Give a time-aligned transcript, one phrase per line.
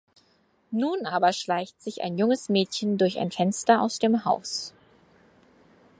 [0.71, 4.73] Nun aber schleicht sich ein junges Mädchen durch ein Fenster aus dem Haus.